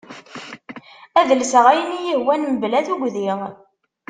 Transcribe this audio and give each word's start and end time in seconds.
Ad 1.19 1.29
lseɣ 1.41 1.65
ayen 1.71 1.91
iyi-hwan 1.99 2.41
mebla 2.47 2.79
tugdi. 2.87 3.27